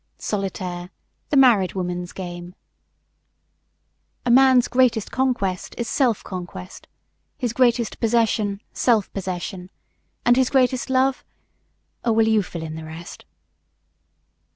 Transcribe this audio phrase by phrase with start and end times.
[0.17, 0.89] Solitaire
[1.29, 2.55] the married woman's game.
[4.25, 6.87] A man's greatest conquest is self conquest;
[7.37, 9.69] his greatest possession, self possession;
[10.25, 11.23] and his greatest love
[12.03, 13.25] Oh, well, you fill in the rest.